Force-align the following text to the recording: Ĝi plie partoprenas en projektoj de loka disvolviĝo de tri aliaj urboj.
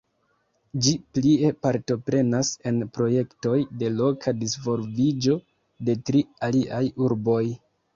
Ĝi 0.85 0.93
plie 1.17 1.51
partoprenas 1.65 2.51
en 2.71 2.81
projektoj 2.97 3.55
de 3.85 3.95
loka 4.01 4.37
disvolviĝo 4.43 5.41
de 5.87 6.01
tri 6.11 6.29
aliaj 6.51 6.87
urboj. 7.09 7.43